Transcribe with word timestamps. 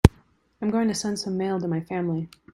I 0.59 0.65
am 0.65 0.71
going 0.71 0.87
to 0.87 0.95
send 0.95 1.19
some 1.19 1.37
mail 1.37 1.59
to 1.59 1.67
my 1.67 1.79
family. 1.81 2.27